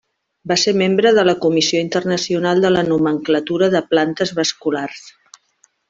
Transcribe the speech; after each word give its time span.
Va 0.51 0.55
ser 0.61 0.71
membre 0.81 1.11
de 1.17 1.25
la 1.27 1.35
Comissió 1.43 1.83
Internacional 1.85 2.65
de 2.65 2.73
la 2.73 2.83
Nomenclatura 2.89 3.71
de 3.77 3.83
Plantes 3.93 4.35
Vasculars. 4.41 5.07